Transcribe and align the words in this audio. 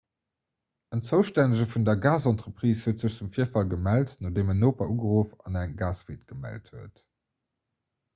en 0.95 1.01
zoustännege 1.09 1.65
vun 1.73 1.83
der 1.89 1.97
gasentreprise 2.05 2.85
huet 2.87 3.03
sech 3.03 3.17
zum 3.17 3.29
virfall 3.35 3.69
gemellt 3.73 4.15
nodeem 4.27 4.49
en 4.55 4.63
noper 4.63 4.89
ugeruff 4.95 5.37
an 5.51 5.61
eng 5.61 5.77
gasfuite 5.83 6.27
gemellt 6.33 6.73
huet 6.79 7.05